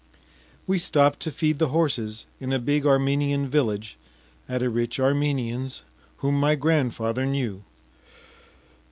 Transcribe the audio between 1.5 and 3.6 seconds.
the horses in a big Armenian